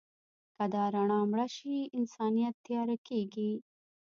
که 0.57 0.65
دا 0.73 0.83
رڼا 0.93 1.19
مړه 1.31 1.47
شي، 1.55 1.75
انسانیت 1.99 2.55
تیاره 2.65 2.97
کېږي. 3.07 3.51